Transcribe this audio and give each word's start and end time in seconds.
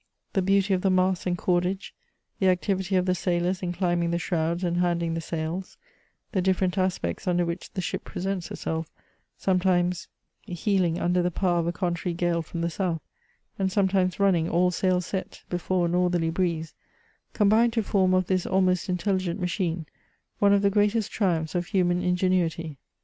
The 0.33 0.41
beauty 0.41 0.73
of 0.73 0.81
the 0.81 0.89
masts 0.89 1.27
and 1.27 1.37
cordage, 1.37 1.93
the 2.39 2.47
activity 2.49 2.95
of 2.95 3.05
the 3.05 3.13
sailors 3.13 3.61
in 3.61 3.71
climbmg 3.71 4.09
the 4.09 4.17
shrouds 4.17 4.63
and 4.63 4.77
handing 4.77 5.13
the 5.13 5.21
sails, 5.21 5.77
the 6.31 6.41
different 6.41 6.75
aspects 6.75 7.27
under 7.27 7.45
which 7.45 7.71
the 7.73 7.81
ship 7.81 8.03
presents 8.03 8.47
herself, 8.47 8.89
sometimes 9.37 10.07
heeling 10.41 10.99
under 10.99 11.21
the 11.21 11.29
power 11.29 11.59
of 11.59 11.67
a 11.67 11.71
contrary 11.71 12.15
gale 12.15 12.41
from 12.41 12.61
the 12.61 12.69
south, 12.71 13.03
and 13.59 13.71
sometimes 13.71 14.15
runnmg, 14.15 14.49
all 14.51 14.71
sail 14.71 15.01
set, 15.01 15.43
before 15.51 15.85
a 15.85 15.89
northerly 15.89 16.31
breeze— 16.31 16.73
combine 17.33 17.69
to 17.69 17.83
form 17.83 18.15
of 18.15 18.25
this 18.25 18.47
almost 18.47 18.89
intelligent 18.89 19.39
machine, 19.39 19.85
one 20.39 20.51
of 20.51 20.63
the 20.63 20.71
greatest 20.71 21.11
triumphs 21.11 21.53
of 21.53 21.67
human 21.67 22.01
ingenuity. 22.01 22.79